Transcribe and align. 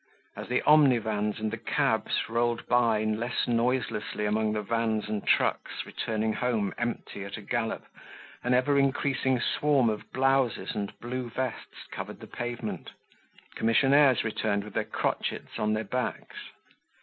As 0.35 0.47
the 0.47 0.63
omnivans 0.63 1.37
and 1.39 1.51
the 1.51 1.59
cabs 1.59 2.27
rolled 2.27 2.65
by 2.65 3.03
less 3.03 3.47
noiselessly 3.47 4.25
among 4.25 4.51
the 4.53 4.63
vans 4.63 5.07
and 5.07 5.23
trucks 5.23 5.85
returning 5.85 6.33
home 6.33 6.73
empty 6.79 7.23
at 7.23 7.37
a 7.37 7.41
gallop, 7.43 7.85
an 8.43 8.55
ever 8.55 8.79
increasing 8.79 9.39
swarm 9.39 9.91
of 9.91 10.11
blouses 10.11 10.71
and 10.73 10.91
blue 11.01 11.29
vests 11.29 11.85
covered 11.91 12.19
the 12.19 12.25
pavement. 12.25 12.89
Commissionaires 13.53 14.23
returned 14.23 14.63
with 14.63 14.73
their 14.73 14.85
crotchets 14.85 15.59
on 15.59 15.73
their 15.73 15.83
backs. 15.83 16.35